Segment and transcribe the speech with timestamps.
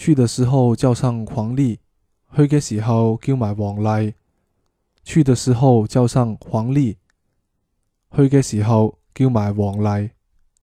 [0.00, 1.78] 去的时候叫上黄丽
[2.34, 4.14] 去嘅时候叫埋黄丽
[5.04, 6.96] 去的时候叫上黄丽
[8.16, 10.08] 去嘅时候叫埋黄丽